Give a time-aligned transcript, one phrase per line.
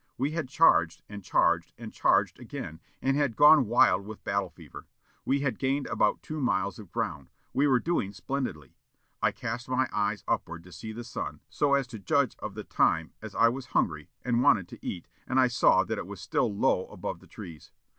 [0.17, 4.87] We had charged, and charged, and charged again, and had gone wild with battle fever.
[5.25, 7.29] We had gained about two miles of ground.
[7.53, 8.77] We were doing splendidly.
[9.21, 12.63] I cast my eyes upward to see the sun, so as to judge of the
[12.63, 16.19] time, as I was hungry, and wanted to eat, and I saw that it was
[16.19, 17.71] still low above the trees.